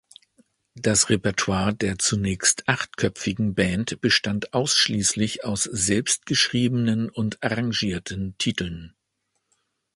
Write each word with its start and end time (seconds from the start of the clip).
Das 0.73 1.11
Repertoire 1.11 1.75
der 1.75 1.99
zunächst 1.99 2.67
achtköpfigen 2.67 3.53
Band 3.53 4.01
bestand 4.01 4.51
ausschließlich 4.51 5.43
aus 5.45 5.61
selbst 5.65 6.25
geschriebenen 6.25 7.07
und 7.07 7.43
arrangierten 7.43 8.35
Titeln. 8.39 8.95